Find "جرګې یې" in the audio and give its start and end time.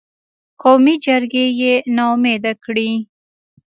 1.05-1.73